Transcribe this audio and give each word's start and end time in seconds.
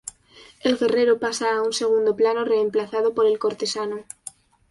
El 0.61 0.77
guerrero 0.79 1.19
pasa 1.19 1.53
a 1.55 1.61
un 1.61 1.73
segundo 1.73 2.15
plano 2.15 2.43
reemplazado 2.43 3.13
por 3.13 3.27
el 3.27 3.37
cortesano. 3.37 4.03